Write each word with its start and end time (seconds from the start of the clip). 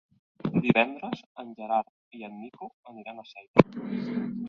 Divendres 0.63 1.21
en 1.45 1.53
Gerard 1.61 2.19
i 2.21 2.25
en 2.31 2.35
Nico 2.47 2.73
aniran 2.95 3.25
a 3.27 3.31
Sella. 3.35 3.69